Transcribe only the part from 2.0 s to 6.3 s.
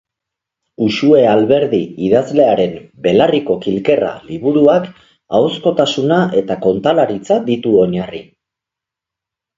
idazlearen "Belarriko kilkerra" liburuak ahozkotasuna